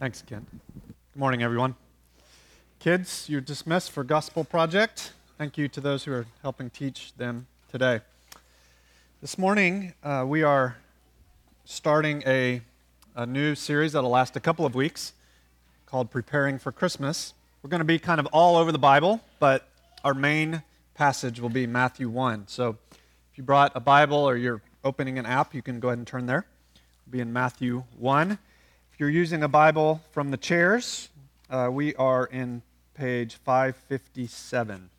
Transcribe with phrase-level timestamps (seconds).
[0.00, 0.46] Thanks, Ken.
[0.52, 1.74] Good morning, everyone.
[2.78, 5.12] Kids, you're dismissed for Gospel Project.
[5.38, 8.02] Thank you to those who are helping teach them today.
[9.20, 10.76] This morning, uh, we are
[11.64, 12.60] starting a,
[13.16, 15.14] a new series that'll last a couple of weeks
[15.84, 17.34] called Preparing for Christmas.
[17.64, 19.66] We're going to be kind of all over the Bible, but
[20.04, 20.62] our main
[20.94, 22.44] passage will be Matthew 1.
[22.46, 22.76] So
[23.32, 26.06] if you brought a Bible or you're opening an app, you can go ahead and
[26.06, 26.46] turn there.
[27.04, 28.38] It'll be in Matthew 1.
[28.98, 31.08] If you're using a Bible from the chairs,
[31.50, 32.62] uh, we are in
[32.94, 34.90] page 557.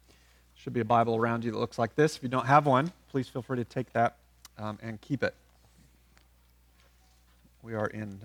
[0.56, 2.16] Should be a Bible around you that looks like this.
[2.16, 4.16] If you don't have one, please feel free to take that
[4.58, 5.36] um, and keep it.
[7.62, 8.22] We are in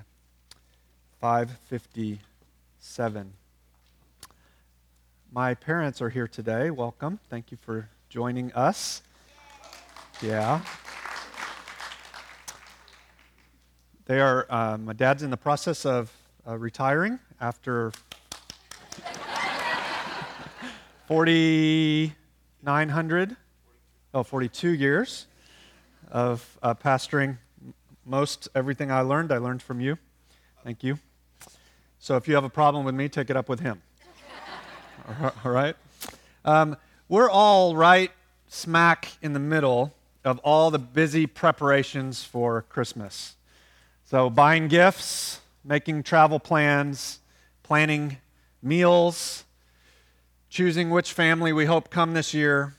[1.21, 3.33] 557.
[5.33, 6.71] My parents are here today.
[6.71, 7.19] Welcome.
[7.29, 9.03] Thank you for joining us.
[10.23, 10.61] Yeah.
[14.07, 16.13] They are, uh, my dad's in the process of
[16.47, 17.91] uh, retiring after
[21.07, 23.37] 4,900,
[24.13, 25.27] oh, 42 years
[26.11, 27.39] of uh, pastoring.
[28.05, 29.97] Most everything I learned, I learned from you.
[30.65, 30.99] Thank you.
[31.99, 33.81] So if you have a problem with me, take it up with him.
[35.45, 35.77] all right?
[36.45, 36.77] Um,
[37.09, 38.11] we're all right
[38.49, 43.37] smack in the middle of all the busy preparations for Christmas.
[44.15, 47.19] So, buying gifts, making travel plans,
[47.65, 48.19] planning
[48.63, 49.43] meals,
[50.49, 52.77] choosing which family we hope come this year,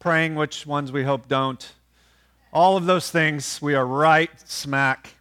[0.00, 1.72] praying which ones we hope don't.
[2.52, 5.14] All of those things we are right smack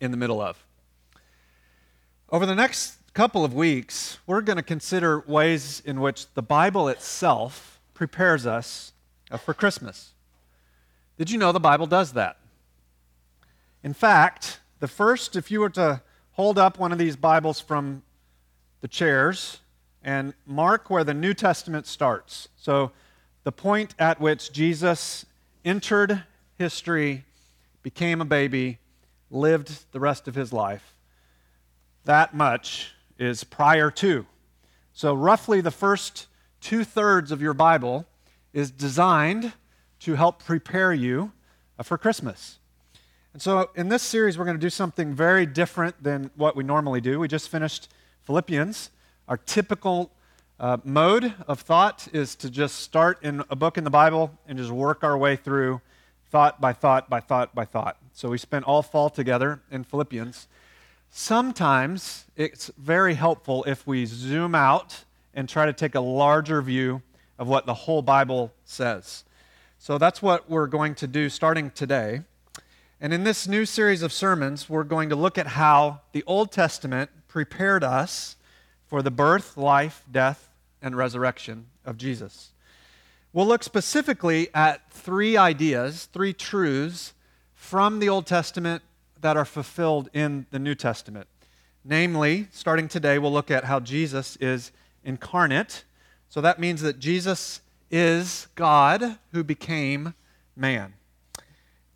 [0.00, 0.64] in the middle of.
[2.30, 6.86] Over the next couple of weeks, we're going to consider ways in which the Bible
[6.86, 8.92] itself prepares us
[9.28, 10.12] uh, for Christmas.
[11.18, 12.36] Did you know the Bible does that?
[13.82, 18.02] In fact, the first, if you were to hold up one of these Bibles from
[18.80, 19.60] the chairs,
[20.02, 22.48] and mark where the New Testament starts.
[22.56, 22.92] So,
[23.44, 25.26] the point at which Jesus
[25.64, 26.24] entered
[26.58, 27.24] history,
[27.82, 28.78] became a baby,
[29.30, 30.94] lived the rest of his life.
[32.04, 34.26] That much is prior to.
[34.92, 36.26] So, roughly the first
[36.60, 38.06] two thirds of your Bible
[38.52, 39.52] is designed
[40.00, 41.32] to help prepare you
[41.78, 42.58] uh, for Christmas.
[43.34, 46.62] And so, in this series, we're going to do something very different than what we
[46.62, 47.18] normally do.
[47.18, 47.90] We just finished
[48.22, 48.90] Philippians.
[49.26, 50.12] Our typical
[50.60, 54.56] uh, mode of thought is to just start in a book in the Bible and
[54.56, 55.80] just work our way through
[56.30, 57.96] thought by thought by thought by thought.
[58.12, 60.46] So we spent all fall together in Philippians.
[61.10, 65.02] Sometimes it's very helpful if we zoom out
[65.34, 67.02] and try to take a larger view
[67.36, 69.24] of what the whole Bible says.
[69.80, 72.22] So that's what we're going to do starting today.
[73.04, 76.50] And in this new series of sermons, we're going to look at how the Old
[76.50, 78.36] Testament prepared us
[78.86, 80.48] for the birth, life, death,
[80.80, 82.52] and resurrection of Jesus.
[83.34, 87.12] We'll look specifically at three ideas, three truths
[87.52, 88.82] from the Old Testament
[89.20, 91.26] that are fulfilled in the New Testament.
[91.84, 94.72] Namely, starting today, we'll look at how Jesus is
[95.04, 95.84] incarnate.
[96.30, 97.60] So that means that Jesus
[97.90, 100.14] is God who became
[100.56, 100.94] man.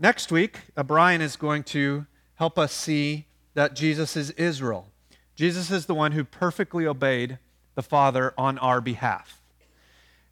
[0.00, 4.86] Next week, uh, Brian is going to help us see that Jesus is Israel.
[5.34, 7.38] Jesus is the one who perfectly obeyed
[7.74, 9.42] the Father on our behalf.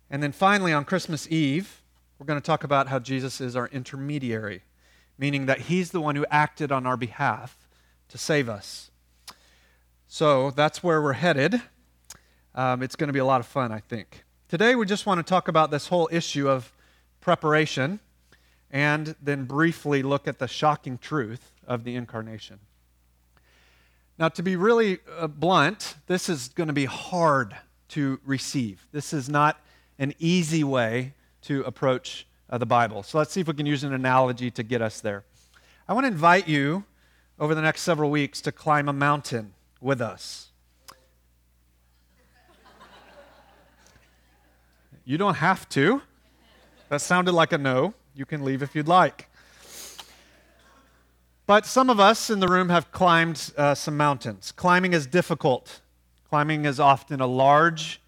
[0.08, 1.82] And then finally, on Christmas Eve,
[2.16, 4.62] we're going to talk about how Jesus is our intermediary,
[5.18, 7.66] meaning that he's the one who acted on our behalf
[8.08, 8.92] to save us.
[10.06, 11.60] So that's where we're headed.
[12.54, 14.24] Um, it's going to be a lot of fun, I think.
[14.48, 16.72] Today, we just want to talk about this whole issue of
[17.20, 17.98] preparation
[18.70, 22.58] and then briefly look at the shocking truth of the incarnation.
[24.18, 27.54] Now, to be really uh, blunt, this is going to be hard
[27.88, 28.86] to receive.
[28.92, 29.60] This is not
[29.98, 31.12] an easy way
[31.42, 33.02] to approach uh, the Bible.
[33.02, 35.24] So let's see if we can use an analogy to get us there.
[35.88, 36.84] I want to invite you
[37.38, 40.48] over the next several weeks to climb a mountain with us.
[45.04, 46.02] You don't have to.
[46.88, 47.94] That sounded like a no.
[48.16, 49.28] You can leave if you'd like.
[51.46, 54.52] But some of us in the room have climbed uh, some mountains.
[54.52, 55.82] Climbing is difficult.
[56.30, 58.00] Climbing is often a large,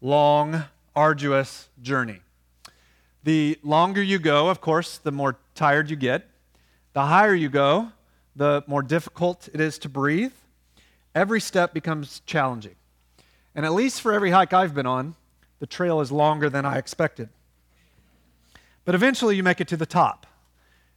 [0.00, 0.64] long,
[0.96, 2.18] arduous journey.
[3.22, 6.28] The longer you go, of course, the more tired you get.
[6.92, 7.92] The higher you go,
[8.34, 10.32] the more difficult it is to breathe.
[11.14, 12.74] Every step becomes challenging.
[13.54, 15.14] And at least for every hike I've been on,
[15.60, 17.28] the trail is longer than I expected.
[18.84, 20.26] But eventually you make it to the top.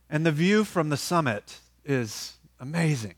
[0.10, 3.16] And the view from the summit is amazing.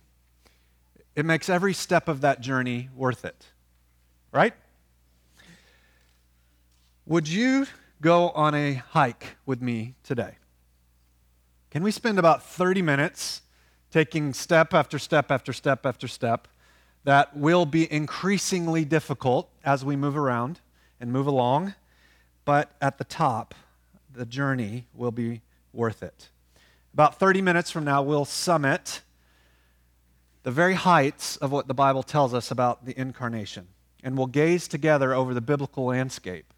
[1.16, 3.48] it makes every step of that journey worth it.
[4.32, 4.54] Right?
[7.06, 7.68] Would you
[8.02, 10.36] go on a hike with me today?
[11.72, 13.42] Can we spend about 30 minutes
[13.92, 16.48] taking step after step after step after step
[17.04, 20.60] that will be increasingly difficult as we move around
[21.00, 21.74] and move along,
[22.46, 23.56] but at the top,
[24.14, 25.42] the journey will be
[25.74, 26.30] worth it.
[26.94, 29.02] About 30 minutes from now, we'll summit
[30.44, 33.68] the very heights of what the Bible tells us about the incarnation.
[34.04, 36.54] And we'll gaze together over the biblical landscape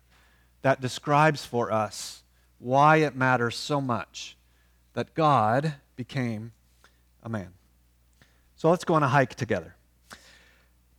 [0.61, 2.23] that describes for us
[2.59, 4.37] why it matters so much
[4.93, 6.51] that God became
[7.23, 7.53] a man.
[8.55, 9.75] So let's go on a hike together.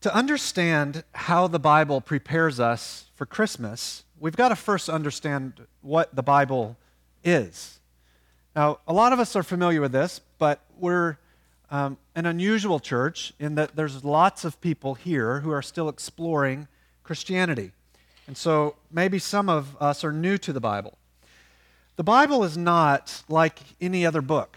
[0.03, 6.17] To understand how the Bible prepares us for Christmas, we've got to first understand what
[6.17, 6.77] the Bible
[7.23, 7.79] is.
[8.57, 11.19] Now, a lot of us are familiar with this, but we're
[11.71, 16.67] um, an unusual church in that there's lots of people here who are still exploring
[17.05, 17.71] Christianity.
[18.27, 20.99] And so maybe some of us are new to the Bible.
[21.95, 24.57] The Bible is not like any other book,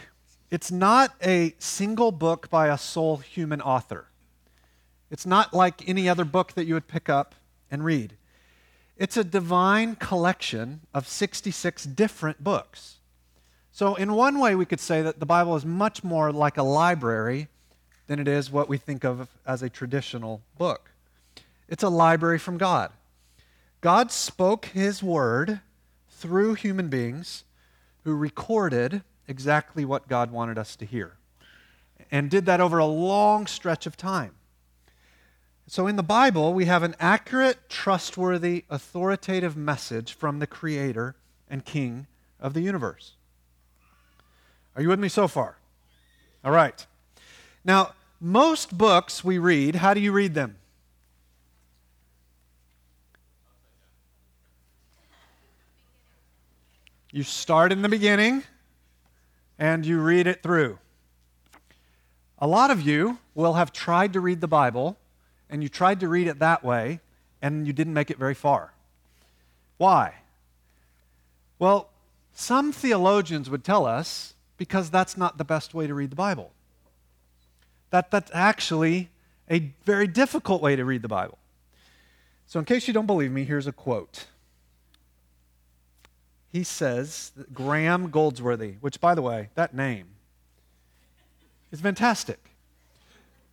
[0.49, 4.07] it's not a single book by a sole human author.
[5.15, 7.35] It's not like any other book that you would pick up
[7.71, 8.17] and read.
[8.97, 12.97] It's a divine collection of 66 different books.
[13.71, 16.63] So, in one way, we could say that the Bible is much more like a
[16.63, 17.47] library
[18.07, 20.91] than it is what we think of as a traditional book.
[21.69, 22.91] It's a library from God.
[23.79, 25.61] God spoke His word
[26.09, 27.45] through human beings
[28.03, 31.13] who recorded exactly what God wanted us to hear
[32.11, 34.33] and did that over a long stretch of time.
[35.67, 41.15] So, in the Bible, we have an accurate, trustworthy, authoritative message from the Creator
[41.49, 42.05] and King
[42.39, 43.13] of the universe.
[44.75, 45.57] Are you with me so far?
[46.43, 46.85] All right.
[47.63, 50.57] Now, most books we read, how do you read them?
[57.11, 58.43] You start in the beginning
[59.57, 60.77] and you read it through.
[62.37, 64.97] A lot of you will have tried to read the Bible
[65.49, 66.99] and you tried to read it that way
[67.41, 68.73] and you didn't make it very far.
[69.77, 70.15] Why?
[71.59, 71.89] Well,
[72.33, 76.51] some theologians would tell us because that's not the best way to read the Bible.
[77.91, 79.09] That, that's actually
[79.49, 81.37] a very difficult way to read the Bible.
[82.47, 84.25] So, in case you don't believe me, here's a quote.
[86.51, 90.07] He says, Graham Goldsworthy, which, by the way, that name
[91.71, 92.39] is fantastic.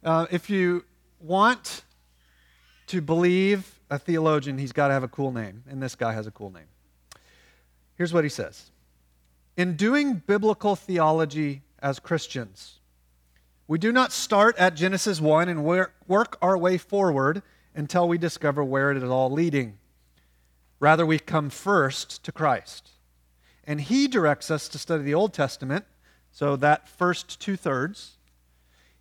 [0.04, 0.84] Uh, if you
[1.22, 1.82] want
[2.88, 6.26] to believe a theologian, he's got to have a cool name, and this guy has
[6.26, 6.66] a cool name.
[7.96, 8.70] Here's what he says
[9.56, 12.78] in doing biblical theology as Christians,
[13.69, 17.42] we do not start at Genesis 1 and work our way forward
[17.74, 19.78] until we discover where it is all leading.
[20.80, 22.90] Rather, we come first to Christ.
[23.64, 25.84] And He directs us to study the Old Testament,
[26.32, 28.16] so that first two thirds.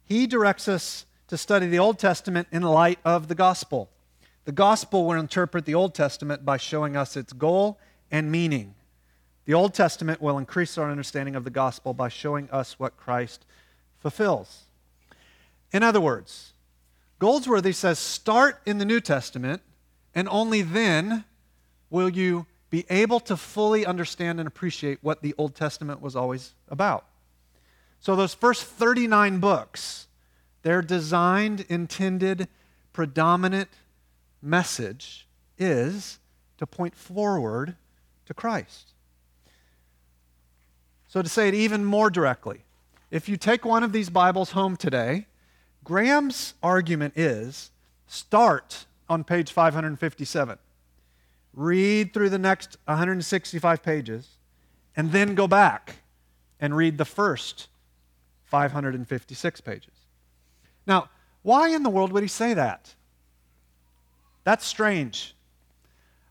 [0.04, 3.90] He directs us to study the Old Testament in light of the gospel.
[4.44, 7.80] The gospel will interpret the Old Testament by showing us its goal
[8.12, 8.76] and meaning.
[9.46, 13.46] The Old Testament will increase our understanding of the gospel by showing us what Christ
[13.98, 14.64] fulfills.
[15.72, 16.52] In other words,
[17.18, 19.62] Goldsworthy says start in the New Testament,
[20.14, 21.24] and only then
[21.90, 26.56] will you be able to fully understand and appreciate what the Old Testament was always
[26.68, 27.06] about.
[28.02, 30.08] So, those first 39 books,
[30.64, 32.48] their designed, intended,
[32.94, 33.70] predominant
[34.42, 35.28] message
[35.58, 36.20] is
[36.58, 37.76] to point forward
[38.26, 38.94] to Christ.
[41.08, 42.64] So, to say it even more directly,
[43.10, 45.26] if you take one of these Bibles home today,
[45.84, 47.72] Graham's argument is
[48.08, 50.58] start on page 557,
[51.54, 54.30] read through the next 165 pages,
[54.96, 55.98] and then go back
[56.60, 57.68] and read the first
[58.46, 60.01] 556 pages.
[60.86, 61.10] Now,
[61.44, 62.94] why in the world would he say that?
[64.44, 65.36] That's strange.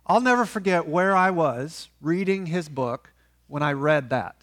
[0.06, 3.12] I'll never forget where I was reading his book
[3.46, 4.36] when I read that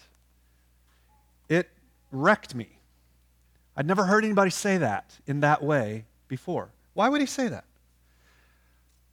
[1.48, 1.70] it
[2.12, 2.68] wrecked me.
[3.76, 6.68] I'd never heard anybody say that in that way before.
[6.94, 7.64] Why would he say that?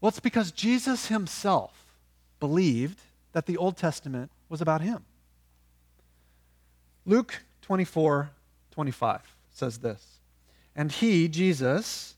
[0.01, 1.71] Well, it's because Jesus himself
[2.39, 2.99] believed
[3.31, 5.05] that the Old Testament was about him.
[7.05, 8.31] Luke 24
[8.71, 9.21] 25
[9.53, 10.14] says this
[10.75, 12.15] And he, Jesus,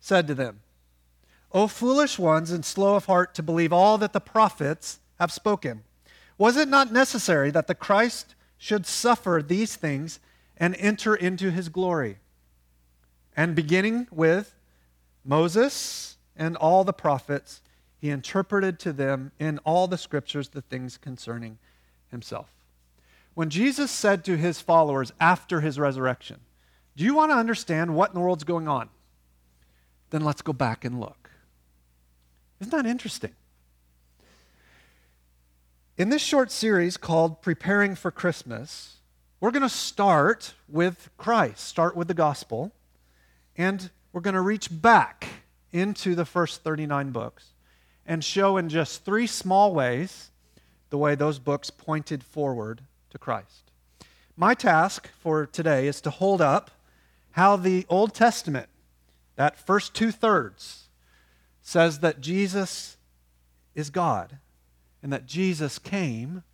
[0.00, 0.60] said to them,
[1.52, 5.84] O foolish ones and slow of heart to believe all that the prophets have spoken.
[6.36, 8.34] Was it not necessary that the Christ
[8.64, 10.20] should suffer these things
[10.56, 12.16] and enter into his glory.
[13.36, 14.54] And beginning with
[15.22, 17.60] Moses and all the prophets,
[17.98, 21.58] he interpreted to them in all the scriptures the things concerning
[22.10, 22.48] himself.
[23.34, 26.40] When Jesus said to his followers after his resurrection,
[26.96, 28.88] Do you want to understand what in the world's going on?
[30.10, 31.30] Then let's go back and look.
[32.60, 33.34] Isn't that interesting?
[35.96, 38.96] In this short series called Preparing for Christmas,
[39.40, 42.72] we're going to start with Christ, start with the gospel,
[43.56, 45.26] and we're going to reach back
[45.72, 47.50] into the first 39 books
[48.06, 50.30] and show in just three small ways
[50.90, 53.72] the way those books pointed forward to Christ.
[54.36, 56.70] My task for today is to hold up
[57.34, 58.68] how the Old Testament,
[59.34, 60.84] that first two thirds,
[61.62, 62.96] says that Jesus
[63.74, 64.38] is God
[65.02, 66.44] and that Jesus came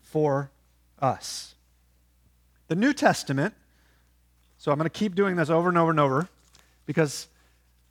[0.00, 0.52] for
[1.00, 1.56] us.
[2.68, 3.52] The New Testament,
[4.58, 6.28] so I'm going to keep doing this over and over and over
[6.86, 7.26] because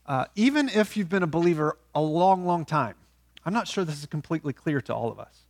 [0.06, 2.96] uh, even if you've been a believer a long, long time,
[3.46, 5.42] I'm not sure this is completely clear to all of us.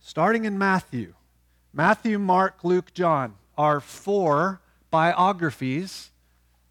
[0.00, 1.12] Starting in Matthew,
[1.74, 6.10] Matthew, Mark, Luke, John are four biographies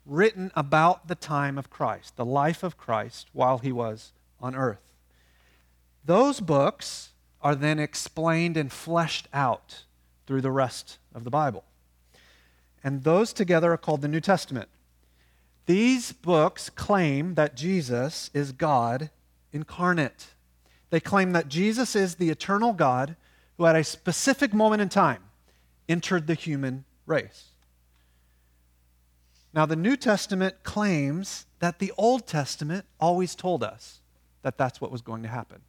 [0.05, 4.93] written about the time of Christ, the life of Christ while he was on earth.
[6.05, 7.09] Those books
[7.41, 9.83] are then explained and fleshed out
[10.25, 11.63] through the rest of the Bible.
[12.83, 14.69] And those together are called the New Testament.
[15.65, 19.09] These books claim that Jesus is God
[19.51, 20.27] incarnate.
[20.89, 23.17] They claim that Jesus is the eternal God
[23.57, 25.23] who, at a specific moment in time,
[25.89, 27.49] entered the human race.
[29.53, 34.01] Now, the New Testament claims that the Old Testament always told us
[34.43, 35.61] that that's what was going to happen.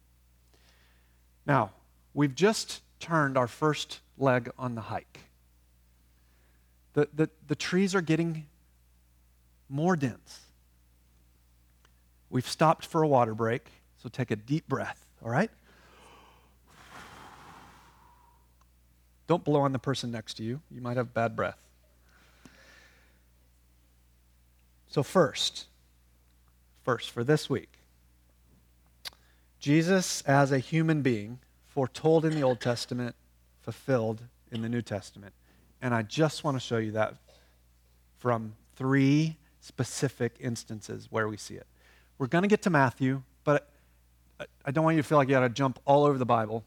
[1.45, 1.71] Now,
[2.13, 5.21] we've just turned our first leg on the hike.
[6.93, 8.45] The, the, the trees are getting
[9.69, 10.41] more dense.
[12.29, 13.69] We've stopped for a water break,
[14.01, 15.49] so take a deep breath, all right?
[19.27, 20.61] Don't blow on the person next to you.
[20.71, 21.57] You might have bad breath.
[24.89, 25.67] So, first,
[26.83, 27.69] first, for this week,
[29.59, 33.15] Jesus as a human being, foretold in the Old Testament,
[33.61, 35.33] fulfilled in the New Testament.
[35.79, 37.15] And I just want to show you that
[38.17, 41.67] from three specific instances where we see it.
[42.17, 43.69] We're going to get to Matthew, but
[44.65, 46.63] I don't want you to feel like you got to jump all over the Bible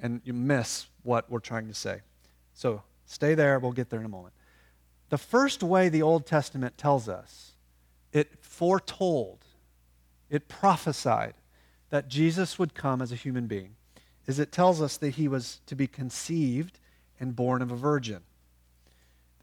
[0.00, 2.00] and you miss what we're trying to say.
[2.54, 3.58] So stay there.
[3.58, 4.34] We'll get there in a moment.
[5.08, 7.52] The first way the Old Testament tells us,
[8.12, 9.44] it foretold,
[10.30, 11.34] it prophesied
[11.90, 13.76] that Jesus would come as a human being,
[14.26, 16.78] is it tells us that he was to be conceived
[17.20, 18.22] and born of a virgin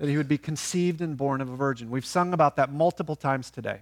[0.04, 1.90] that he would be conceived and born of a virgin.
[1.90, 3.82] We've sung about that multiple times today.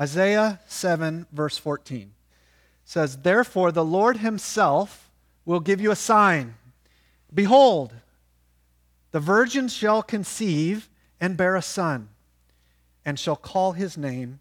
[0.00, 2.12] Isaiah 7, verse 14
[2.84, 5.10] says, Therefore, the Lord himself
[5.44, 6.54] will give you a sign.
[7.32, 7.92] Behold,
[9.10, 10.88] the virgin shall conceive
[11.20, 12.08] and bear a son,
[13.04, 14.40] and shall call his name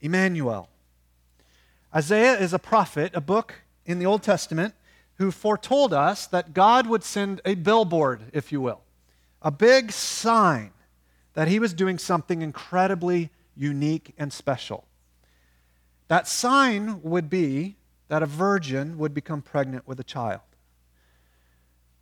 [0.00, 0.68] Emmanuel.
[1.94, 4.74] Isaiah is a prophet, a book in the Old Testament,
[5.14, 8.82] who foretold us that God would send a billboard, if you will
[9.42, 10.72] a big sign
[11.34, 14.84] that he was doing something incredibly unique and special.
[16.08, 17.76] That sign would be
[18.08, 20.40] that a virgin would become pregnant with a child.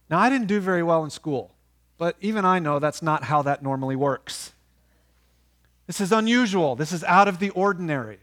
[0.08, 1.54] Now, I didn't do very well in school,
[1.98, 4.52] but even I know that's not how that normally works.
[5.86, 8.18] This is unusual, this is out of the ordinary.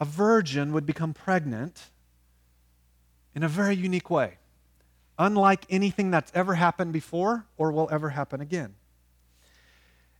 [0.00, 1.90] A virgin would become pregnant
[3.34, 4.38] in a very unique way
[5.18, 8.74] unlike anything that's ever happened before or will ever happen again.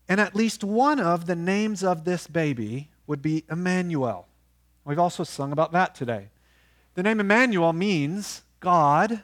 [0.08, 4.28] And at least one of the names of this baby would be Emmanuel.
[4.84, 6.28] We've also sung about that today.
[6.94, 9.22] The name Emmanuel means God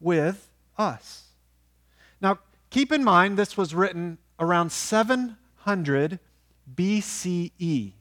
[0.00, 1.24] with us.
[2.20, 2.38] Now,
[2.70, 4.70] keep in mind this was written around
[5.68, 6.18] 700
[6.74, 7.92] BCE.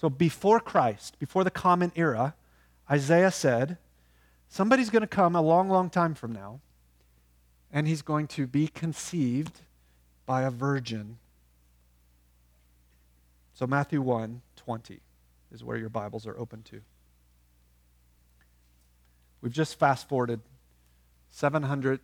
[0.00, 2.34] So before Christ, before the Common Era,
[2.88, 3.78] Isaiah said,
[4.48, 6.60] Somebody's going to come a long, long time from now,
[7.72, 9.62] and he's going to be conceived
[10.26, 11.18] by a virgin.
[13.54, 15.00] So, Matthew 1 20
[15.52, 16.80] is where your Bibles are open to.
[19.40, 20.40] We've just fast forwarded
[21.30, 21.98] 700,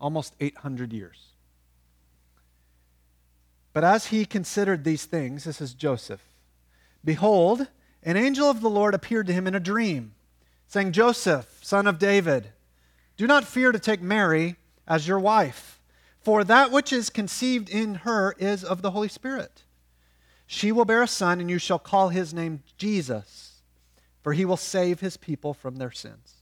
[0.00, 1.29] almost 800 years.
[3.72, 6.22] But as he considered these things, this is Joseph,
[7.04, 7.68] behold,
[8.02, 10.14] an angel of the Lord appeared to him in a dream
[10.66, 12.52] saying, Joseph, son of David,
[13.16, 15.80] do not fear to take Mary as your wife,
[16.20, 19.62] For that which is conceived in her is of the Holy Spirit.
[20.46, 23.62] She will bear a son, and you shall call his name Jesus,
[24.22, 26.34] for he will save his people from their sins.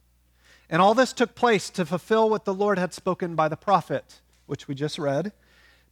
[0.68, 4.20] And all this took place to fulfill what the Lord had spoken by the prophet,
[4.46, 5.32] which we just read.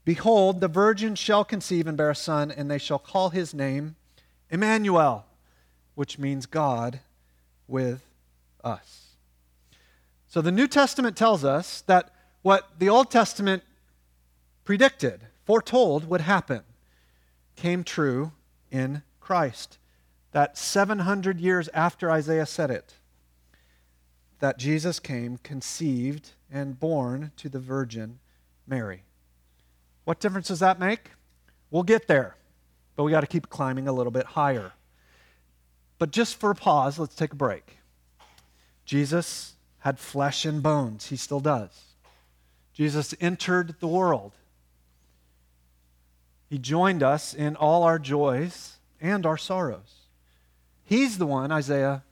[0.07, 3.97] Behold, the virgin shall conceive and bear a son, and they shall call his name
[4.49, 5.27] Emmanuel,
[5.97, 7.01] which means God
[7.67, 8.07] with
[8.63, 9.17] us.
[10.29, 13.65] So the New Testament tells us that what the Old Testament
[14.65, 16.63] predicted, foretold would happen,
[17.57, 18.31] came true
[18.71, 19.77] in Christ.
[20.31, 22.95] That 700 years after Isaiah said it,
[24.39, 28.21] that Jesus came conceived and born to the Virgin
[28.69, 29.03] Mary.
[30.07, 31.11] What difference does that make?
[31.73, 32.37] We'll get there,
[32.95, 34.71] but we got to keep climbing a little bit higher.
[35.99, 37.79] But just for a pause, let's take a break.
[38.85, 41.87] Jesus had flesh and bones, he still does.
[42.73, 44.31] Jesus entered the world.
[46.49, 50.07] He joined us in all our joys and our sorrows.
[50.85, 52.05] He's the one Isaiah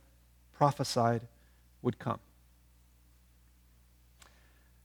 [0.53, 1.23] prophesied
[1.81, 2.19] would come.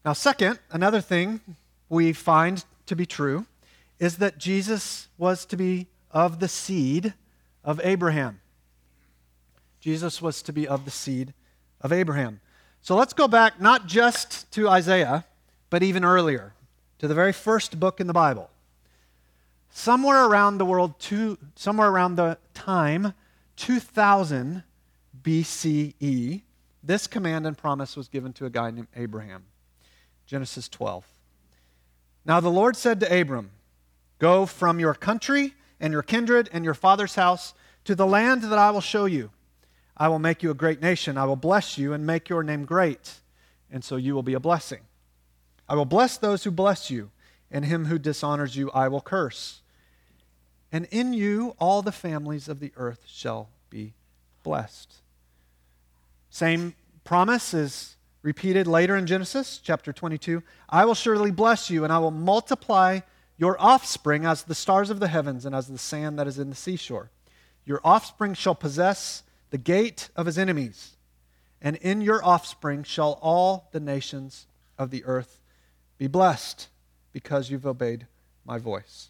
[0.05, 1.41] Now, second, another thing
[1.89, 3.45] we find to be true
[3.99, 7.13] is that Jesus was to be of the seed
[7.63, 8.41] of Abraham.
[9.79, 11.33] Jesus was to be of the seed
[11.81, 12.41] of Abraham.
[12.81, 15.25] So let's go back not just to Isaiah,
[15.69, 16.53] but even earlier,
[16.99, 18.49] to the very first book in the Bible.
[19.69, 23.13] Somewhere around the world, two, somewhere around the time
[23.57, 24.63] 2000
[25.21, 26.41] BCE,
[26.81, 29.45] this command and promise was given to a guy named Abraham.
[30.25, 31.05] Genesis 12.
[32.25, 33.51] Now the Lord said to Abram,
[34.19, 37.53] Go from your country and your kindred and your father's house
[37.85, 39.31] to the land that I will show you.
[39.95, 41.17] I will make you a great nation.
[41.17, 43.15] I will bless you and make your name great,
[43.71, 44.79] and so you will be a blessing.
[45.67, 47.11] I will bless those who bless you,
[47.51, 49.61] and him who dishonors you I will curse.
[50.71, 53.93] And in you all the families of the earth shall be
[54.43, 54.95] blessed.
[56.29, 60.43] Same promise is repeated later in Genesis chapter 22.
[60.69, 62.99] I will surely bless you, and I will multiply
[63.37, 66.49] your offspring as the stars of the heavens and as the sand that is in
[66.49, 67.09] the seashore.
[67.65, 70.97] Your offspring shall possess the gate of his enemies,
[71.61, 75.39] and in your offspring shall all the nations of the earth
[75.97, 76.67] be blessed
[77.13, 78.07] because you've obeyed
[78.45, 79.09] my voice.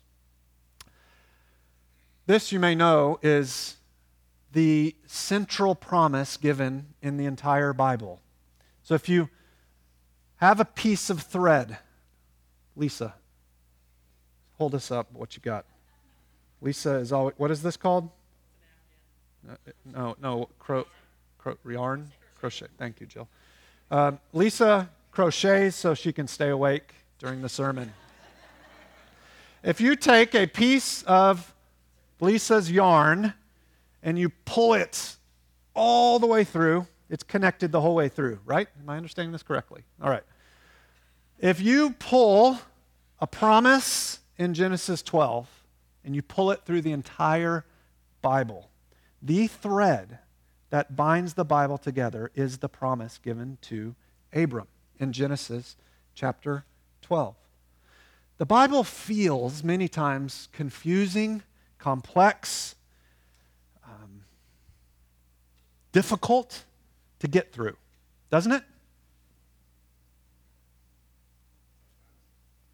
[2.26, 3.78] This, you may know, is
[4.52, 8.22] the central promise given in the entire Bible.
[8.90, 9.30] So if you
[10.38, 11.78] have a piece of thread,
[12.76, 13.14] Lisa,
[14.58, 15.66] hold us up what you got.
[16.60, 18.10] Lisa is always, what is this called?
[19.86, 20.88] No, no, cro,
[21.38, 22.12] cro, yarn?
[22.40, 22.66] Crochet.
[22.80, 23.28] Thank you, Jill.
[23.92, 27.94] Um, Lisa crochets so she can stay awake during the sermon.
[29.62, 31.54] if you take a piece of
[32.20, 33.36] Lisa's yarn
[34.02, 35.16] and you pull it
[35.76, 38.68] all the way through, it's connected the whole way through, right?
[38.80, 39.84] Am I understanding this correctly?
[40.02, 40.24] All right.
[41.40, 42.60] If you pull
[43.20, 45.48] a promise in Genesis 12
[46.06, 47.66] and you pull it through the entire
[48.22, 48.70] Bible,
[49.22, 50.20] the thread
[50.70, 53.96] that binds the Bible together is the promise given to
[54.34, 54.68] Abram
[55.00, 55.76] in Genesis
[56.14, 56.66] chapter
[57.02, 57.36] 12.
[58.38, 61.42] The Bible feels many times confusing,
[61.78, 62.76] complex,
[63.84, 64.24] um,
[65.92, 66.64] difficult
[67.20, 67.76] to get through,
[68.30, 68.64] doesn't it?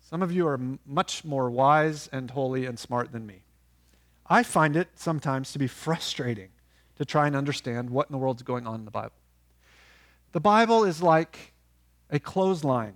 [0.01, 3.41] Some of you are much more wise and holy and smart than me.
[4.27, 6.49] I find it sometimes to be frustrating
[6.97, 9.15] to try and understand what in the world's going on in the Bible.
[10.31, 11.53] The Bible is like
[12.09, 12.95] a clothesline,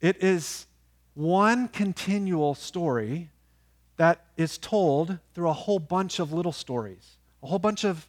[0.00, 0.66] it is
[1.14, 3.30] one continual story
[3.96, 8.08] that is told through a whole bunch of little stories, a whole bunch of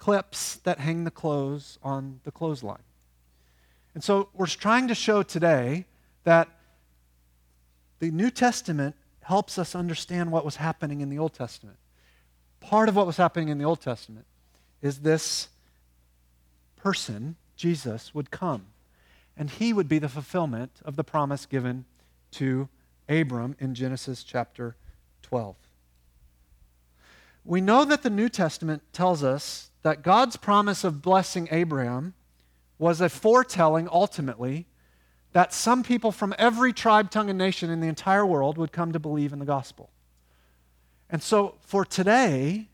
[0.00, 2.82] clips that hang the clothes on the clothesline.
[3.94, 5.84] And so we're trying to show today
[6.24, 6.48] that
[7.98, 11.76] the New Testament helps us understand what was happening in the Old Testament.
[12.60, 14.24] Part of what was happening in the Old Testament
[14.80, 15.48] is this
[16.76, 18.68] person, Jesus, would come,
[19.36, 21.84] and he would be the fulfillment of the promise given
[22.32, 22.70] to
[23.06, 24.76] Abram in Genesis chapter
[25.20, 25.56] 12.
[27.44, 32.14] We know that the New Testament tells us that God's promise of blessing Abraham
[32.78, 34.66] was a foretelling ultimately
[35.32, 38.92] that some people from every tribe, tongue, and nation in the entire world would come
[38.92, 39.90] to believe in the gospel.
[41.08, 42.68] And so, for today,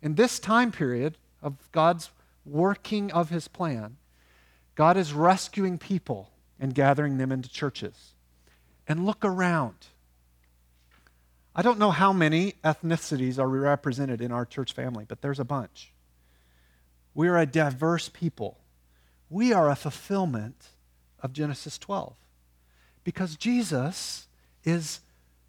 [0.00, 2.10] in this time period of God's
[2.46, 3.96] working of his plan,
[4.74, 8.14] God is rescuing people and gathering them into churches.
[8.90, 9.88] and look around.
[11.54, 15.44] I don't know how many ethnicities are represented in our church family, but there's a
[15.44, 15.92] bunch.
[17.14, 18.58] We are a diverse people.
[19.30, 20.68] We are a fulfillment
[21.20, 22.14] of Genesis 12
[23.04, 24.26] because Jesus
[24.64, 25.00] is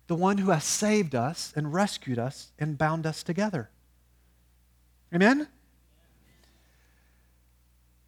[0.08, 3.70] the one who has saved us and rescued us and bound us together.
[5.14, 5.48] Amen?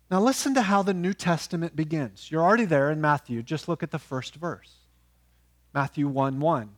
[0.10, 2.30] Now, listen to how the New Testament begins.
[2.30, 3.42] You're already there in Matthew.
[3.42, 4.74] Just look at the first verse
[5.74, 6.70] Matthew 1 1.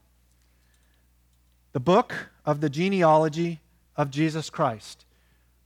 [1.71, 2.13] The book
[2.45, 3.61] of the genealogy
[3.95, 5.05] of Jesus Christ,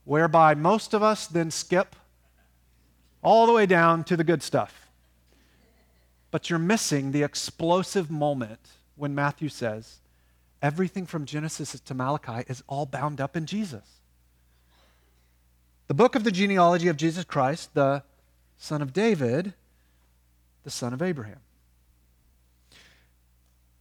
[0.07, 1.93] whereby most of us then skip
[3.21, 4.87] all the way down to the good stuff.
[6.31, 9.97] But you're missing the explosive moment when Matthew says,
[10.61, 13.83] everything from Genesis to Malachi is all bound up in Jesus.
[15.87, 18.01] The book of the genealogy of Jesus Christ, the
[18.57, 19.55] son of David,
[20.63, 21.39] the son of Abraham.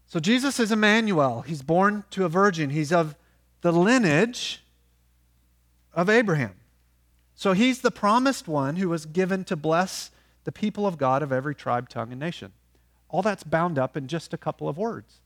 [0.08, 1.42] So Jesus is Emmanuel.
[1.42, 2.70] He's born to a virgin.
[2.70, 3.14] He's of
[3.60, 4.62] the lineage
[5.96, 6.54] of Abraham.
[7.35, 10.11] So he's the promised one who was given to bless
[10.44, 12.52] the people of God of every tribe, tongue, and nation.
[13.09, 15.20] All that's bound up in just a couple of words.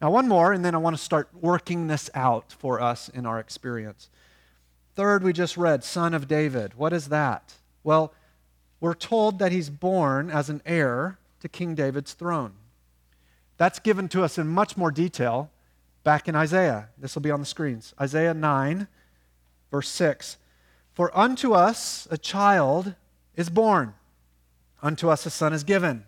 [0.00, 3.26] Now, one more, and then I want to start working this out for us in
[3.26, 4.10] our experience.
[4.94, 6.74] Third, we just read, Son of David.
[6.74, 7.54] What is that?
[7.82, 8.12] Well,
[8.80, 12.52] we're told that he's born as an heir to King David's throne.
[13.56, 15.50] That's given to us in much more detail
[16.04, 16.90] back in Isaiah.
[16.96, 17.92] This will be on the screens.
[18.00, 18.86] Isaiah 9,
[19.70, 20.36] verse 6.
[20.92, 22.94] For unto us a child
[23.36, 23.94] is born,
[24.82, 26.04] unto us a son is given.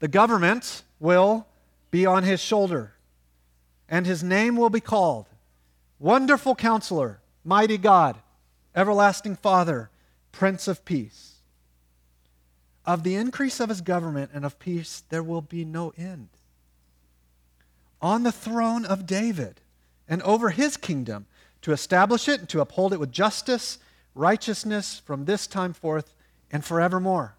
[0.00, 1.46] The government will
[1.90, 2.92] be on his shoulder,
[3.88, 5.26] and his name will be called
[5.98, 8.16] Wonderful Counselor Mighty God,
[8.74, 9.90] everlasting Father,
[10.32, 11.36] Prince of Peace.
[12.86, 16.28] Of the increase of his government and of peace, there will be no end.
[18.02, 19.60] On the throne of David
[20.08, 21.26] and over his kingdom,
[21.62, 23.78] to establish it and to uphold it with justice,
[24.14, 26.14] righteousness from this time forth
[26.50, 27.34] and forevermore.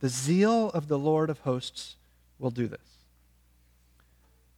[0.00, 1.96] The zeal of the Lord of hosts
[2.38, 2.98] will do this.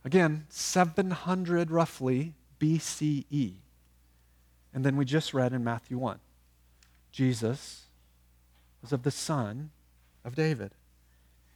[0.05, 3.55] Again, 700 roughly BCE.
[4.73, 6.19] And then we just read in Matthew 1
[7.11, 7.85] Jesus
[8.83, 9.71] was of the son
[10.25, 10.73] of David.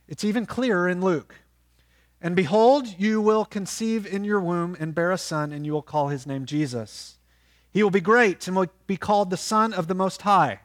[0.08, 1.34] It's even clearer in Luke.
[2.22, 5.82] And behold, you will conceive in your womb and bear a son, and you will
[5.82, 7.16] call his name Jesus.
[7.72, 10.60] He will be great and will be called the Son of the Most High.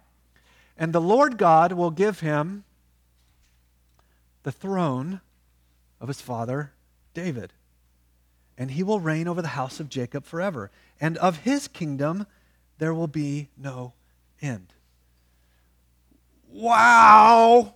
[0.77, 2.65] And the Lord God will give him
[4.43, 5.21] the throne
[6.01, 6.73] of his father
[7.13, 7.53] David.
[8.57, 10.71] And he will reign over the house of Jacob forever.
[10.99, 12.25] And of his kingdom
[12.77, 13.93] there will be no
[14.41, 14.73] end.
[16.49, 17.74] Wow!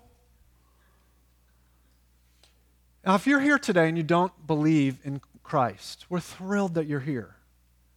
[3.05, 6.99] Now, if you're here today and you don't believe in Christ, we're thrilled that you're
[6.99, 7.35] here.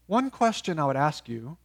[0.06, 1.56] One question I would ask you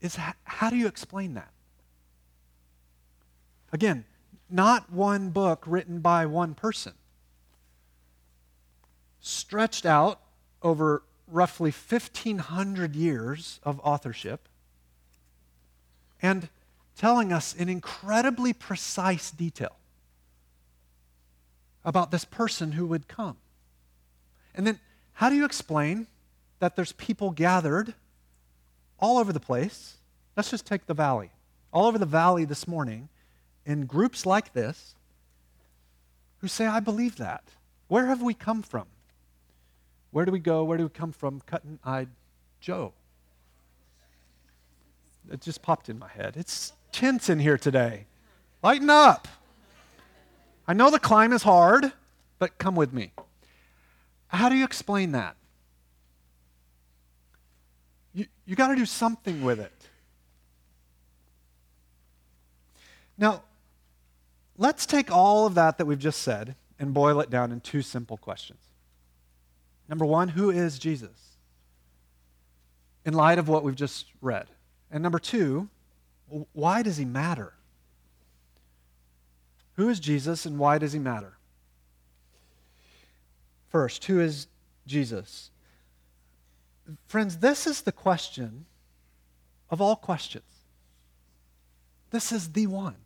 [0.00, 1.50] is how do you explain that?
[3.72, 4.04] Again,
[4.48, 6.94] not one book written by one person,
[9.20, 10.20] stretched out
[10.62, 14.48] over roughly 1,500 years of authorship
[16.22, 16.48] and
[16.96, 19.76] telling us in incredibly precise detail
[21.84, 23.36] about this person who would come.
[24.54, 24.80] And then,
[25.14, 26.06] how do you explain
[26.58, 27.94] that there's people gathered
[28.98, 29.96] all over the place?
[30.36, 31.30] Let's just take the valley.
[31.72, 33.08] All over the valley this morning,
[33.66, 34.94] in groups like this,
[36.40, 37.44] who say, I believe that.
[37.88, 38.86] Where have we come from?
[40.10, 40.64] Where do we go?
[40.64, 41.42] Where do we come from?
[41.46, 42.06] Cotton-Eye
[42.60, 42.92] Joe.
[45.30, 46.34] It just popped in my head.
[46.36, 48.06] It's tense in here today.
[48.62, 49.28] Lighten up.
[50.68, 51.92] I know the climb is hard,
[52.38, 53.12] but come with me.
[54.28, 55.34] How do you explain that?
[58.12, 59.72] You, you got to do something with it.
[63.16, 63.42] Now,
[64.58, 67.80] let's take all of that that we've just said and boil it down in two
[67.80, 68.60] simple questions.
[69.88, 71.36] Number one, who is Jesus?
[73.06, 74.48] In light of what we've just read.
[74.90, 75.70] And number two,
[76.52, 77.54] why does he matter?
[79.78, 81.38] Who is Jesus and why does he matter?
[83.70, 84.48] First, who is
[84.88, 85.52] Jesus?
[87.06, 88.66] Friends, this is the question
[89.70, 90.42] of all questions.
[92.10, 92.96] This is the one.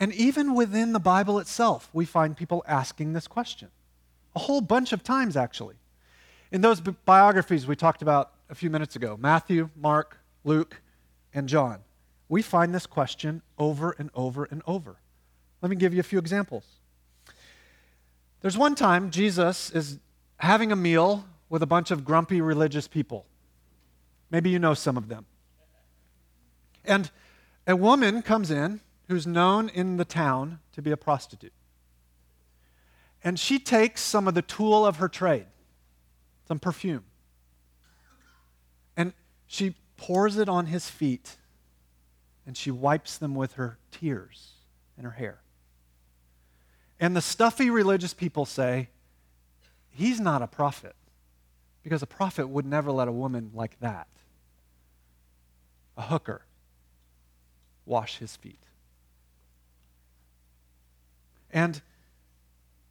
[0.00, 3.68] And even within the Bible itself, we find people asking this question.
[4.34, 5.76] A whole bunch of times, actually.
[6.50, 10.82] In those bi- biographies we talked about a few minutes ago Matthew, Mark, Luke,
[11.32, 11.78] and John
[12.28, 14.96] we find this question over and over and over
[15.62, 16.64] Let me give you a few examples.
[18.40, 19.98] There's one time Jesus is
[20.38, 23.26] having a meal with a bunch of grumpy religious people.
[24.30, 25.26] Maybe you know some of them.
[26.84, 27.10] And
[27.66, 31.52] a woman comes in who's known in the town to be a prostitute.
[33.22, 35.46] And she takes some of the tool of her trade,
[36.48, 37.04] some perfume,
[38.96, 39.12] and
[39.46, 41.36] she pours it on his feet
[42.46, 44.52] and she wipes them with her tears
[44.96, 45.40] and her hair.
[47.00, 48.90] And the stuffy religious people say,
[49.88, 50.94] He's not a prophet,
[51.82, 54.06] because a prophet would never let a woman like that,
[55.96, 56.42] a hooker,
[57.86, 58.60] wash his feet.
[61.50, 61.80] And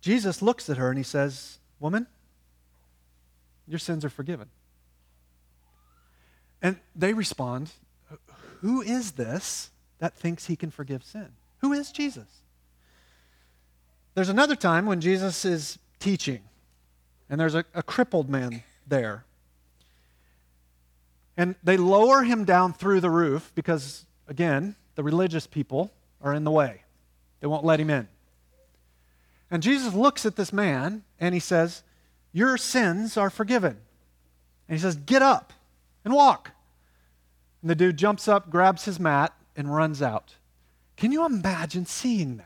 [0.01, 2.07] Jesus looks at her and he says, Woman,
[3.67, 4.49] your sins are forgiven.
[6.61, 7.71] And they respond,
[8.61, 9.69] Who is this
[9.99, 11.29] that thinks he can forgive sin?
[11.59, 12.38] Who is Jesus?
[14.15, 16.41] There's another time when Jesus is teaching,
[17.29, 19.25] and there's a, a crippled man there.
[21.37, 25.91] And they lower him down through the roof because, again, the religious people
[26.21, 26.81] are in the way.
[27.39, 28.07] They won't let him in.
[29.49, 31.83] And Jesus looks at this man and he says,
[32.33, 33.77] Your sins are forgiven.
[34.67, 35.53] And he says, Get up
[36.03, 36.51] and walk.
[37.61, 40.35] And the dude jumps up, grabs his mat, and runs out.
[40.97, 42.45] Can you imagine seeing that?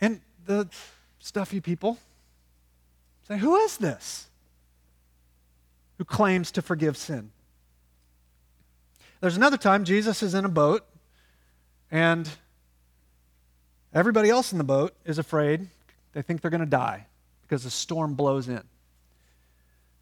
[0.00, 0.66] And the
[1.18, 1.98] stuffy people
[3.28, 4.26] say, Who is this
[5.98, 7.30] who claims to forgive sin?
[9.20, 10.84] There's another time Jesus is in a boat
[11.90, 12.28] and
[13.92, 15.68] everybody else in the boat is afraid.
[16.14, 17.06] They think they're going to die
[17.42, 18.62] because the storm blows in.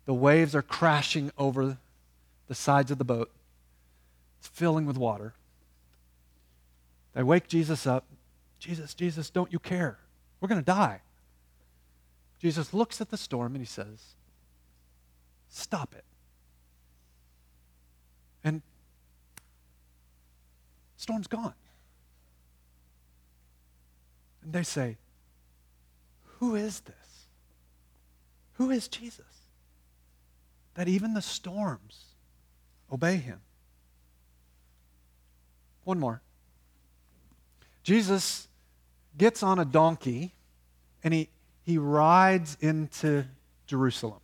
[0.05, 1.77] The waves are crashing over
[2.47, 3.33] the sides of the boat,
[4.39, 5.35] it's filling with water.
[7.15, 8.05] They wake Jesus up.
[8.61, 9.99] Jesus, Jesus, don't you care?
[10.40, 11.01] We're going to die.
[12.38, 14.14] Jesus looks at the storm and he says,
[15.49, 16.05] Stop it.
[18.44, 18.62] And
[20.96, 21.55] storm's gone.
[24.42, 24.99] And they say,
[26.38, 26.94] Who is this?
[28.55, 29.25] Who is Jesus?
[30.75, 32.05] That even the storms
[32.92, 33.40] obey him.
[35.85, 36.20] One more.
[37.83, 38.49] Jesus
[39.17, 40.35] gets on a donkey
[41.03, 41.29] and he,
[41.65, 43.25] he rides into
[43.67, 44.21] Jerusalem.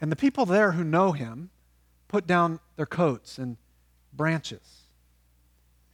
[0.00, 1.50] And the people there who know him
[2.08, 3.56] put down their coats and
[4.12, 4.82] branches.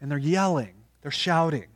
[0.00, 1.68] And they're yelling, they're shouting.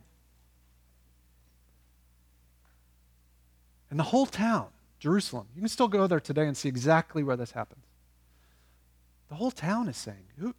[3.89, 4.67] And the whole town,
[4.99, 7.85] Jerusalem, you can still go there today and see exactly where this happens.
[9.29, 10.55] The whole town is saying, Who,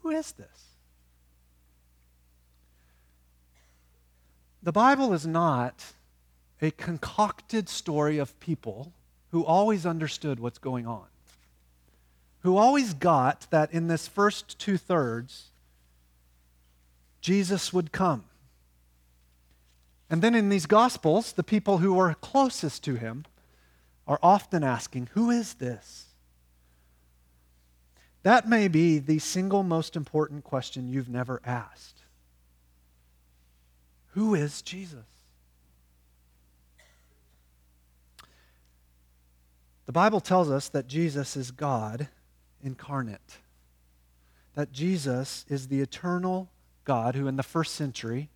[0.00, 0.71] who is this?
[4.62, 5.84] The Bible is not
[6.60, 8.92] a concocted story of people
[9.30, 11.06] who always understood what's going on,
[12.40, 15.48] who always got that in this first two thirds,
[17.20, 18.24] Jesus would come.
[20.08, 23.24] And then in these Gospels, the people who were closest to him
[24.06, 26.06] are often asking, Who is this?
[28.22, 32.01] That may be the single most important question you've never asked.
[34.12, 35.04] Who is Jesus?
[39.86, 42.08] The Bible tells us that Jesus is God
[42.62, 43.38] incarnate,
[44.54, 46.50] that Jesus is the eternal
[46.84, 48.28] God who, in the first century,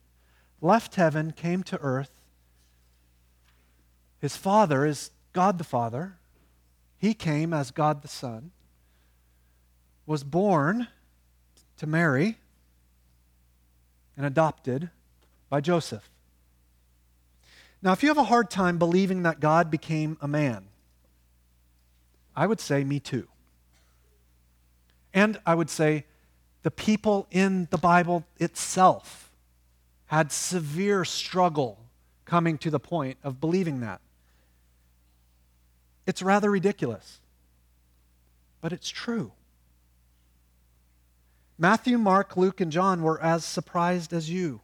[0.61, 2.11] left heaven, came to earth.
[4.19, 6.17] His Father is God the Father.
[6.99, 8.51] He came as God the Son
[10.07, 10.89] was born
[11.77, 12.39] to Mary
[14.17, 14.91] and adopted
[15.49, 16.11] by Joseph.
[17.83, 20.67] Now, if you have a hard time believing that God became a man,
[22.35, 23.29] I would say, me too.
[25.15, 26.05] And I would say,
[26.63, 29.31] the people in the Bible itself
[30.07, 31.79] had severe struggle
[32.25, 34.01] coming to the point of believing that.
[36.07, 37.21] It's rather ridiculous,
[38.61, 39.33] but it's true.
[41.59, 44.61] Matthew, Mark, Luke, and John were as surprised as you,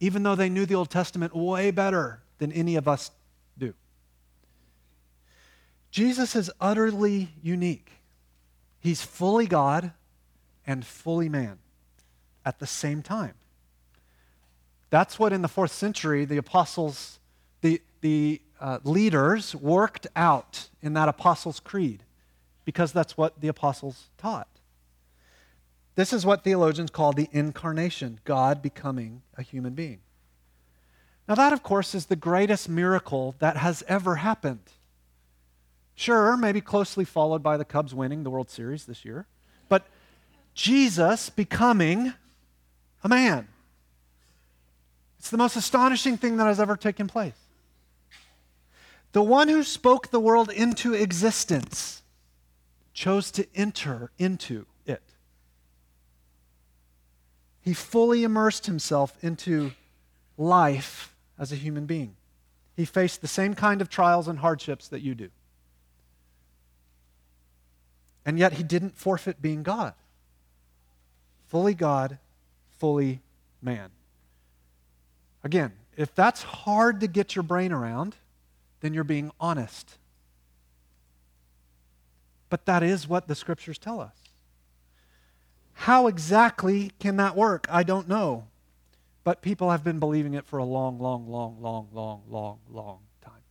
[0.00, 3.10] even though they knew the Old Testament way better than any of us
[3.58, 3.74] do.
[5.90, 7.90] Jesus is utterly unique.
[8.80, 9.92] He's fully God
[10.66, 11.58] and fully man
[12.44, 13.34] at the same time.
[14.90, 17.18] That's what in the fourth century the apostles,
[17.60, 22.04] the, the uh, leaders worked out in that Apostles' Creed,
[22.64, 24.48] because that's what the apostles taught.
[25.98, 29.98] This is what theologians call the incarnation, God becoming a human being.
[31.26, 34.62] Now, that, of course, is the greatest miracle that has ever happened.
[35.96, 39.26] Sure, maybe closely followed by the Cubs winning the World Series this year,
[39.68, 39.88] but
[40.54, 42.12] Jesus becoming
[43.02, 43.48] a man.
[45.18, 47.48] It's the most astonishing thing that has ever taken place.
[49.10, 52.02] The one who spoke the world into existence
[52.92, 55.02] chose to enter into it.
[57.68, 59.72] He fully immersed himself into
[60.38, 62.16] life as a human being.
[62.74, 65.28] He faced the same kind of trials and hardships that you do.
[68.24, 69.92] And yet he didn't forfeit being God.
[71.48, 72.16] Fully God,
[72.78, 73.20] fully
[73.60, 73.90] man.
[75.44, 78.16] Again, if that's hard to get your brain around,
[78.80, 79.98] then you're being honest.
[82.48, 84.27] But that is what the scriptures tell us.
[85.78, 87.68] How exactly can that work?
[87.70, 88.48] I don't know.
[89.22, 92.98] But people have been believing it for a long, long, long, long, long, long, long
[93.24, 93.42] time.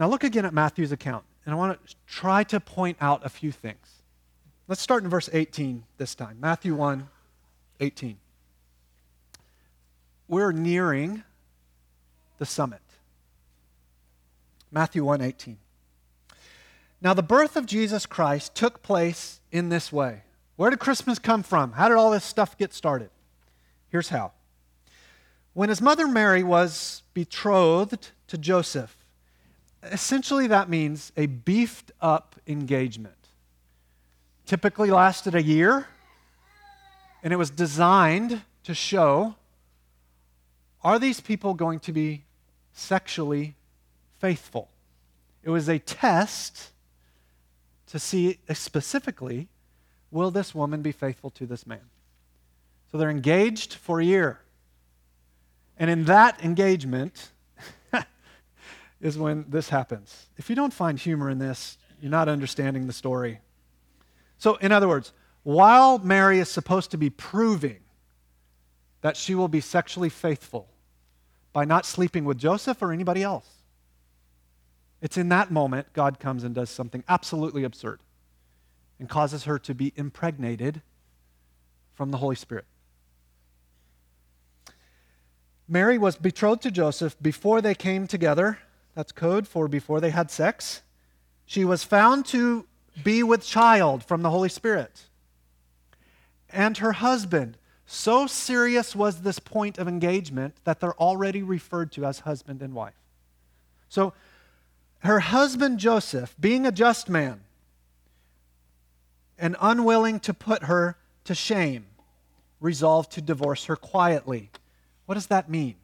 [0.00, 3.28] Now look again at Matthew's account, and I want to try to point out a
[3.28, 4.02] few things.
[4.66, 6.38] Let's start in verse 18 this time.
[6.40, 7.08] Matthew 1
[7.78, 8.16] 18.
[10.26, 11.22] We're nearing
[12.38, 12.82] the summit.
[14.72, 15.58] Matthew 1 18.
[17.02, 20.22] Now, the birth of Jesus Christ took place in this way.
[20.54, 21.72] Where did Christmas come from?
[21.72, 23.10] How did all this stuff get started?
[23.88, 24.30] Here's how.
[25.52, 28.96] When his mother Mary was betrothed to Joseph,
[29.82, 33.16] essentially that means a beefed up engagement.
[34.46, 35.88] Typically lasted a year,
[37.24, 39.34] and it was designed to show
[40.84, 42.24] are these people going to be
[42.72, 43.54] sexually
[44.18, 44.68] faithful?
[45.44, 46.71] It was a test
[47.92, 49.48] to see specifically
[50.10, 51.90] will this woman be faithful to this man?
[52.90, 54.40] So they're engaged for a year.
[55.76, 57.30] And in that engagement,
[59.02, 60.26] is when this happens.
[60.38, 63.40] If you don't find humor in this, you're not understanding the story.
[64.38, 67.80] So, in other words, while Mary is supposed to be proving
[69.02, 70.68] that she will be sexually faithful
[71.52, 73.61] by not sleeping with Joseph or anybody else,
[75.02, 78.00] it's in that moment God comes and does something absolutely absurd
[78.98, 80.80] and causes her to be impregnated
[81.92, 82.64] from the Holy Spirit.
[85.68, 88.58] Mary was betrothed to Joseph before they came together
[88.94, 90.82] that's code for before they had sex.
[91.46, 92.66] She was found to
[93.02, 95.06] be with child from the Holy Spirit.
[96.50, 97.56] And her husband.
[97.86, 102.74] So serious was this point of engagement that they're already referred to as husband and
[102.74, 102.94] wife.
[103.88, 104.14] So,
[105.02, 107.40] her husband Joseph, being a just man
[109.36, 111.86] and unwilling to put her to shame,
[112.60, 114.50] resolved to divorce her quietly.
[115.06, 115.74] What does that mean?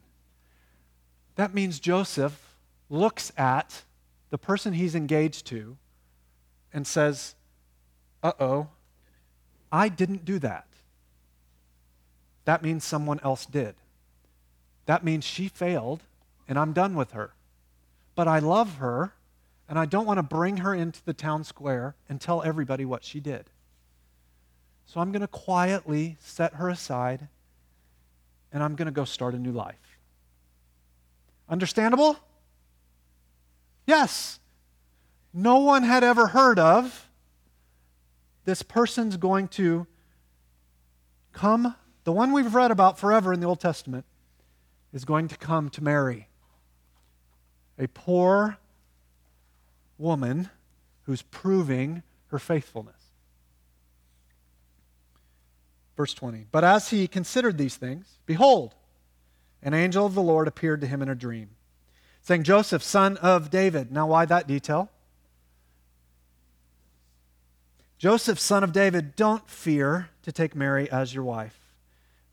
[1.35, 2.55] That means Joseph
[2.89, 3.83] looks at
[4.29, 5.77] the person he's engaged to
[6.71, 7.35] and says,
[8.23, 8.69] uh oh,
[9.71, 10.67] I didn't do that.
[12.45, 13.75] That means someone else did.
[14.85, 16.03] That means she failed
[16.47, 17.33] and I'm done with her.
[18.19, 19.13] But I love her
[19.69, 23.05] and I don't want to bring her into the town square and tell everybody what
[23.05, 23.49] she did.
[24.85, 27.29] So I'm going to quietly set her aside
[28.51, 29.97] and I'm going to go start a new life.
[31.47, 32.19] Understandable?
[33.87, 34.41] Yes.
[35.33, 37.07] No one had ever heard of
[38.43, 39.87] this person's going to
[41.31, 44.03] come, the one we've read about forever in the Old Testament,
[44.91, 46.27] is going to come to Mary,
[47.79, 48.57] a poor
[49.97, 50.49] woman
[51.03, 52.95] who's proving her faithfulness.
[55.97, 56.45] Verse 20.
[56.51, 58.75] But as he considered these things, behold,
[59.63, 61.49] an angel of the Lord appeared to him in a dream
[62.21, 63.91] saying, Joseph, son of David.
[63.91, 64.89] Now, why that detail?
[67.97, 71.59] Joseph, son of David, don't fear to take Mary as your wife,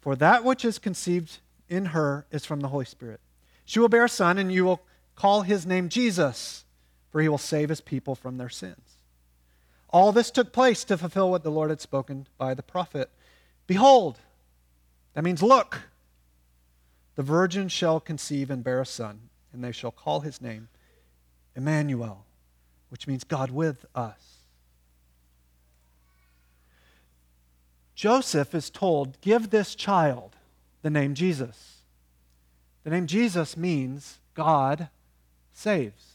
[0.01, 1.38] for that which is conceived
[1.68, 3.20] in her is from the Holy Spirit.
[3.64, 4.80] She will bear a son, and you will
[5.16, 6.64] call his name Jesus,
[7.10, 8.98] for he will save his people from their sins.
[9.90, 13.10] All this took place to fulfill what the Lord had spoken by the prophet.
[13.66, 14.18] Behold,
[15.14, 15.80] that means look,
[17.14, 20.68] the virgin shall conceive and bear a son and they shall call his name
[21.56, 22.26] Emmanuel,
[22.90, 24.36] which means God with us.
[27.94, 30.36] Joseph is told, Give this child
[30.82, 31.78] the name Jesus.
[32.84, 34.90] The name Jesus means God
[35.57, 36.12] saves.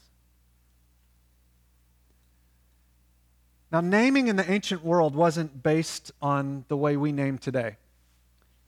[3.72, 7.76] Now, naming in the ancient world wasn't based on the way we name today.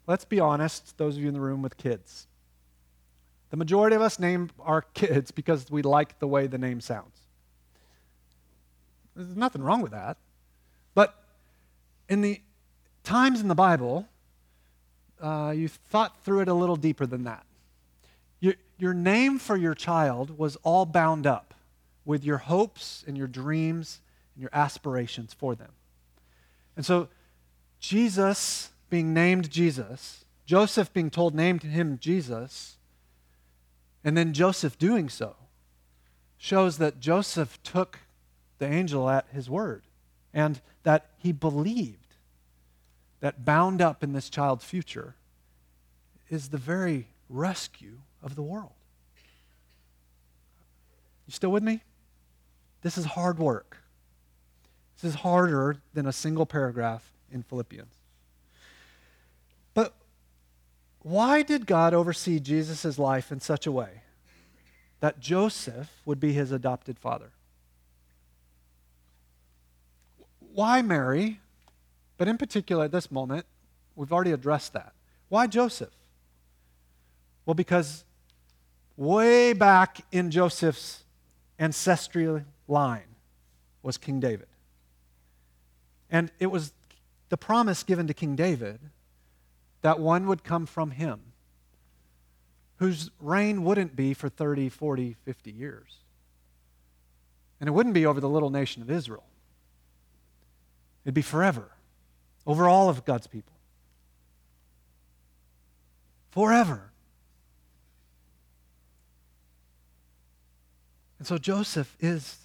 [0.07, 2.27] Let's be honest, those of you in the room with kids.
[3.51, 7.21] The majority of us name our kids because we like the way the name sounds.
[9.15, 10.17] There's nothing wrong with that.
[10.95, 11.15] But
[12.09, 12.41] in the
[13.05, 14.09] times in the Bible,
[15.21, 17.47] uh, you thought through it a little deeper than that.
[18.79, 21.55] Your, name for your child was all bound up
[22.05, 24.01] with your hopes and your dreams
[24.35, 25.71] and your aspirations for them.
[26.77, 27.09] And so,
[27.79, 32.77] Jesus being named Jesus, Joseph being told, named him Jesus,
[34.03, 35.37] and then Joseph doing so,
[36.37, 38.01] shows that Joseph took
[38.59, 39.83] the angel at his word
[40.33, 41.99] and that he believed
[43.21, 45.15] that bound up in this child's future
[46.29, 48.73] is the very rescue of the world.
[51.27, 51.83] You still with me?
[52.83, 53.79] This is hard work.
[55.01, 57.95] This is harder than a single paragraph in Philippians.
[59.75, 59.95] But
[61.01, 64.03] why did God oversee Jesus' life in such a way
[65.01, 67.31] that Joseph would be his adopted father?
[70.53, 71.41] Why Mary?
[72.17, 73.45] But in particular, at this moment,
[73.97, 74.93] we've already addressed that.
[75.29, 75.93] Why Joseph?
[77.45, 78.05] Well, because
[78.97, 81.05] way back in Joseph's
[81.59, 83.03] ancestral line
[83.83, 84.47] was King David.
[86.11, 86.73] And it was
[87.29, 88.79] the promise given to King David
[89.83, 91.21] that one would come from him
[92.77, 95.99] whose reign wouldn't be for 30, 40, 50 years.
[97.61, 99.25] And it wouldn't be over the little nation of Israel,
[101.05, 101.71] it'd be forever,
[102.47, 103.53] over all of God's people.
[106.31, 106.91] Forever.
[111.25, 112.37] And so Joseph is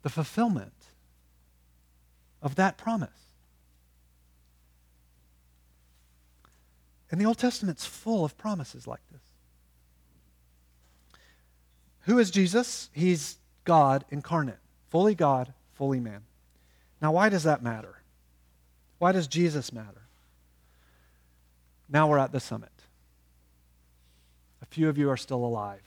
[0.00, 0.72] the fulfillment
[2.40, 3.10] of that promise.
[7.10, 9.20] And the Old Testament's full of promises like this.
[12.04, 12.88] Who is Jesus?
[12.94, 14.56] He's God incarnate,
[14.88, 16.22] fully God, fully man.
[17.02, 18.00] Now, why does that matter?
[18.96, 20.06] Why does Jesus matter?
[21.90, 22.72] Now we're at the summit.
[24.62, 25.82] A few of you are still alive.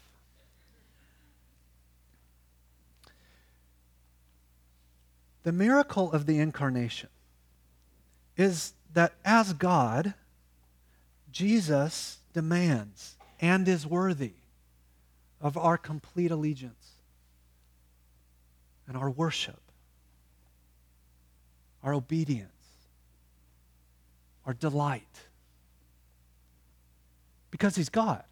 [5.47, 7.07] The miracle of the incarnation
[8.35, 10.13] is that as God,
[11.31, 14.33] Jesus demands and is worthy
[15.39, 16.97] of our complete allegiance
[18.89, 19.61] and our worship,
[21.81, 22.51] our obedience,
[24.45, 25.21] our delight.
[27.51, 28.25] Because he's God.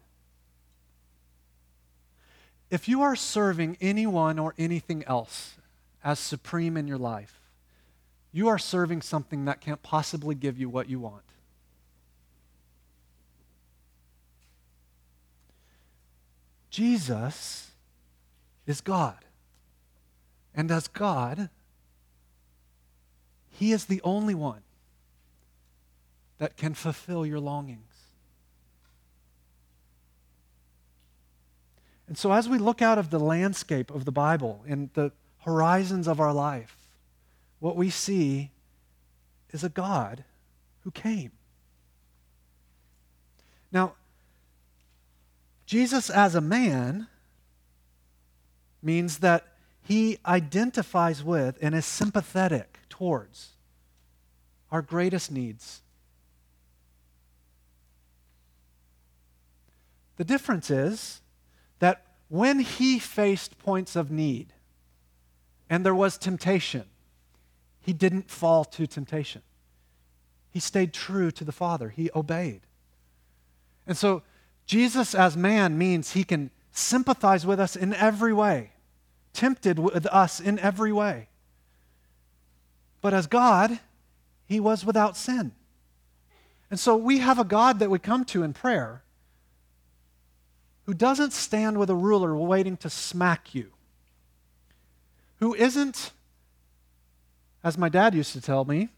[2.68, 5.54] If you are serving anyone or anything else
[6.06, 7.40] as supreme in your life,
[8.30, 11.24] you are serving something that can't possibly give you what you want.
[16.70, 17.72] Jesus
[18.68, 19.18] is God.
[20.54, 21.50] And as God,
[23.50, 24.62] He is the only one
[26.38, 27.80] that can fulfill your longings.
[32.06, 35.10] And so, as we look out of the landscape of the Bible and the
[35.46, 36.76] horizons of our life,
[37.60, 38.50] what we see
[39.52, 40.24] is a God
[40.80, 41.30] who came.
[43.70, 43.94] Now,
[45.64, 47.06] Jesus as a man
[48.82, 49.46] means that
[49.82, 53.50] he identifies with and is sympathetic towards
[54.72, 55.80] our greatest needs.
[60.16, 61.20] The difference is
[61.78, 64.52] that when he faced points of need,
[65.68, 66.84] and there was temptation.
[67.80, 69.42] He didn't fall to temptation.
[70.50, 72.62] He stayed true to the Father, he obeyed.
[73.86, 74.22] And so,
[74.66, 78.72] Jesus as man means he can sympathize with us in every way,
[79.32, 81.28] tempted with us in every way.
[83.00, 83.78] But as God,
[84.46, 85.52] he was without sin.
[86.70, 89.02] And so we have a God that we come to in prayer
[90.86, 93.72] who doesn't stand with a ruler waiting to smack you
[95.38, 96.12] who isn't,
[97.62, 98.88] as my dad used to tell me,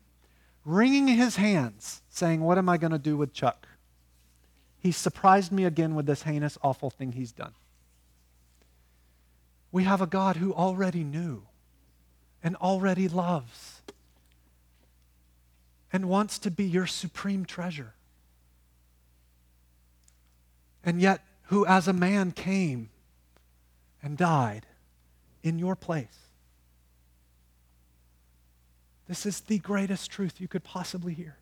[0.64, 3.66] wringing his hands saying, What am I going to do with Chuck?
[4.78, 7.53] He surprised me again with this heinous, awful thing he's done.
[9.72, 11.43] We have a God who already knew
[12.43, 13.82] and already loves
[15.93, 17.95] and wants to be your supreme treasure.
[20.84, 22.91] And yet, who as a man came
[24.03, 24.66] and died
[25.43, 26.28] in your place
[29.09, 31.37] This is the greatest truth you could possibly hear.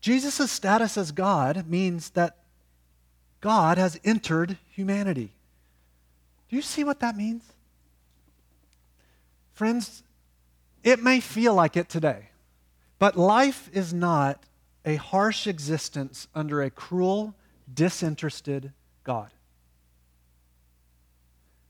[0.00, 2.36] Jesus' status as God means that
[3.40, 5.32] God has entered humanity.
[6.48, 7.42] Do you see what that means?
[9.54, 10.02] Friends,
[10.82, 12.28] it may feel like it today,
[12.98, 14.44] but life is not
[14.84, 17.34] a harsh existence under a cruel,
[17.72, 19.30] disinterested God.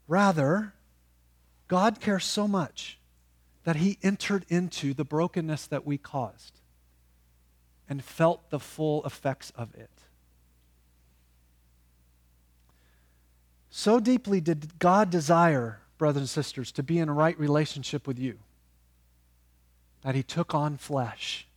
[0.08, 0.74] Rather,
[1.68, 2.98] God cares so much
[3.64, 6.60] that he entered into the brokenness that we caused
[7.88, 9.90] and felt the full effects of it.
[13.70, 18.18] So deeply did God desire, brothers and sisters, to be in a right relationship with
[18.18, 18.38] you
[20.02, 21.48] that he took on flesh.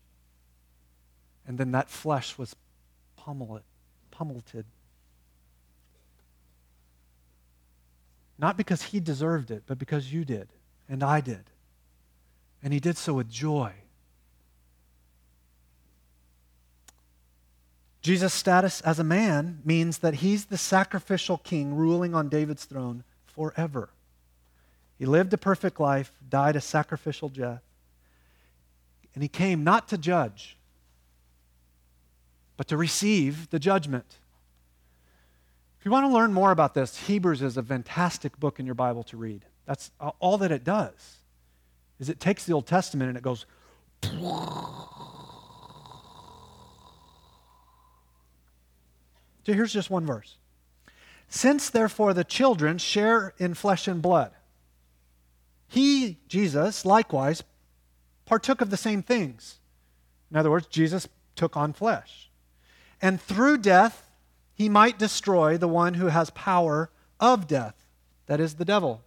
[1.45, 2.55] And then that flesh was
[3.17, 3.61] pummeled,
[4.09, 4.43] pummeled.
[8.39, 10.49] Not because he deserved it, but because you did,
[10.87, 11.49] and I did.
[12.61, 13.73] And he did so with joy.
[18.01, 23.03] Jesus' status as a man means that he's the sacrificial king ruling on David's throne
[23.25, 23.89] forever.
[24.97, 27.61] He lived a perfect life, died a sacrificial death,
[29.13, 30.57] and he came not to judge,
[32.55, 34.17] but to receive the judgment.
[35.79, 38.75] If you want to learn more about this, Hebrews is a fantastic book in your
[38.75, 39.45] Bible to read.
[39.65, 41.17] That's all that it does.
[41.99, 43.45] Is it takes the Old Testament and it goes
[49.47, 50.35] So here's just one verse.
[51.29, 54.31] Since therefore the children share in flesh and blood,
[55.69, 57.43] he, Jesus, likewise
[58.25, 59.59] partook of the same things.
[60.29, 61.07] In other words, Jesus
[61.37, 62.29] took on flesh.
[63.01, 64.06] And through death,
[64.57, 66.89] he might destroy the one who has power
[67.19, 67.75] of death,
[68.25, 69.01] that is, the devil.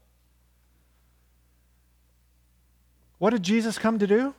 [3.19, 4.35] What did Jesus come to do?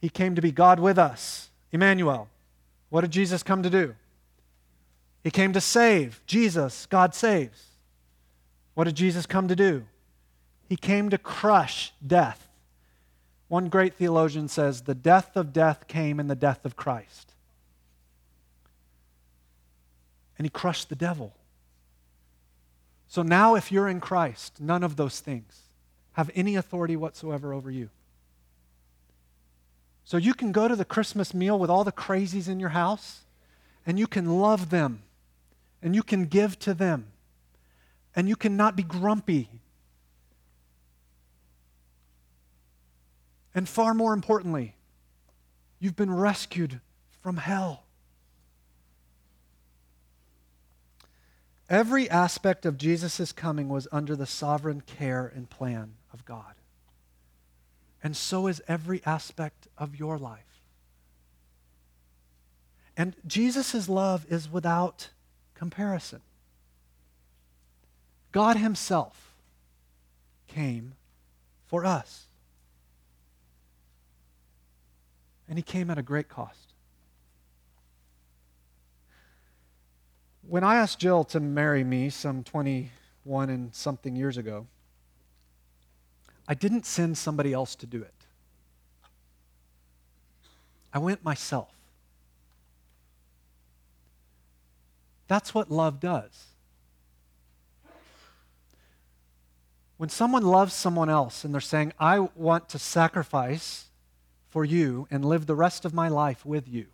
[0.00, 2.28] He came to be God with us, Emmanuel.
[2.90, 3.94] What did Jesus come to do?
[5.22, 6.20] He came to save.
[6.26, 7.66] Jesus, God saves.
[8.74, 9.84] What did Jesus come to do?
[10.68, 12.48] He came to crush death.
[13.48, 17.35] One great theologian says, The death of death came in the death of Christ.
[20.38, 21.34] And he crushed the devil.
[23.08, 25.62] So now, if you're in Christ, none of those things
[26.12, 27.90] have any authority whatsoever over you.
[30.04, 33.22] So you can go to the Christmas meal with all the crazies in your house,
[33.84, 35.02] and you can love them
[35.82, 37.06] and you can give to them.
[38.14, 39.48] And you cannot be grumpy.
[43.54, 44.74] And far more importantly,
[45.78, 46.80] you've been rescued
[47.20, 47.84] from hell.
[51.68, 56.54] Every aspect of Jesus' coming was under the sovereign care and plan of God.
[58.02, 60.62] And so is every aspect of your life.
[62.96, 65.10] And Jesus' love is without
[65.54, 66.20] comparison.
[68.30, 69.34] God Himself
[70.46, 70.94] came
[71.66, 72.26] for us.
[75.48, 76.74] And He came at a great cost.
[80.48, 84.68] When I asked Jill to marry me some 21 and something years ago,
[86.46, 88.14] I didn't send somebody else to do it.
[90.92, 91.72] I went myself.
[95.26, 96.46] That's what love does.
[99.96, 103.86] When someone loves someone else and they're saying, I want to sacrifice
[104.48, 106.86] for you and live the rest of my life with you,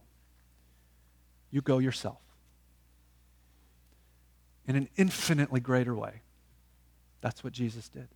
[1.51, 2.32] you go yourself
[4.67, 6.23] in an infinitely greater way.
[7.21, 8.09] That's what Jesus did.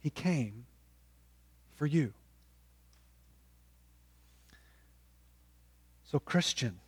[0.00, 0.66] He came
[1.74, 2.12] for you.
[6.04, 6.78] So, Christian,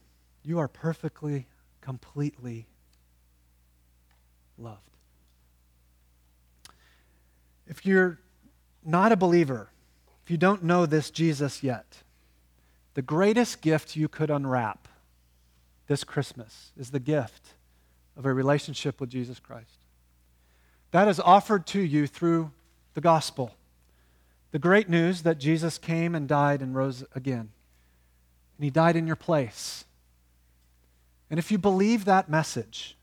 [0.45, 1.47] you are perfectly,
[1.81, 2.67] completely
[4.57, 4.79] loved.
[7.67, 8.19] If you're
[8.85, 9.71] not a believer,
[10.25, 12.03] if you don't know this Jesus yet,
[12.95, 14.89] the greatest gift you could unwrap
[15.87, 17.55] this Christmas is the gift
[18.19, 19.79] of a relationship with Jesus Christ.
[20.91, 22.51] That is offered to you through
[22.95, 23.55] the gospel.
[24.51, 27.51] The great news that Jesus came and died and rose again.
[28.59, 29.85] And he died in your place.
[31.31, 32.97] And if you believe that message,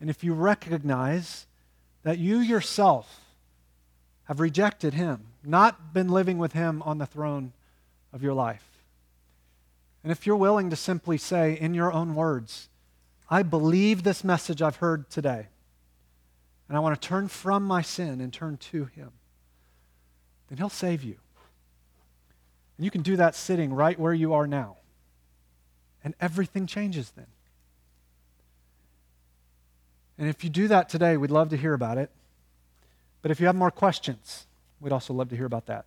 [0.00, 1.46] and if you recognize
[2.04, 3.22] that you yourself
[4.24, 7.52] have rejected him, not been living with him on the throne
[8.12, 8.68] of your life,
[10.02, 12.68] and if you're willing to simply say in your own words,
[13.28, 15.46] I believe this message I've heard today,
[16.68, 19.12] and I want to turn from my sin and turn to Him,
[20.48, 21.16] then He'll save you.
[22.76, 24.76] And you can do that sitting right where you are now.
[26.02, 27.26] And everything changes then.
[30.18, 32.10] And if you do that today, we'd love to hear about it.
[33.22, 34.46] But if you have more questions,
[34.80, 35.86] we'd also love to hear about that.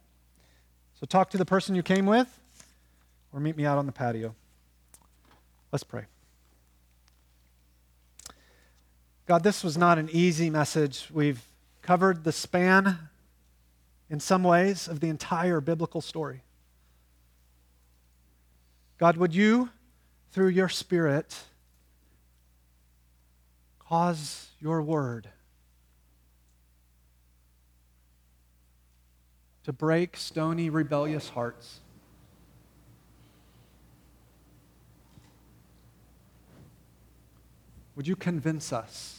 [0.99, 2.39] So talk to the person you came with
[3.31, 4.33] or meet me out on the patio.
[5.71, 6.05] Let's pray.
[9.27, 11.09] God, this was not an easy message.
[11.11, 11.43] We've
[11.81, 12.97] covered the span,
[14.09, 16.43] in some ways, of the entire biblical story.
[18.97, 19.69] God, would you,
[20.31, 21.37] through your Spirit,
[23.79, 25.27] cause your word
[29.65, 31.81] to break stony, rebellious hearts?
[37.97, 39.16] Would you convince us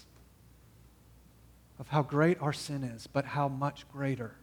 [1.79, 4.35] of how great our sin is, but how much greater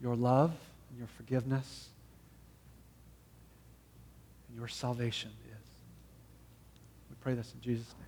[0.00, 0.52] your love
[0.90, 1.88] and your forgiveness
[4.48, 5.68] and your salvation is?
[7.10, 8.03] We pray this in Jesus' name.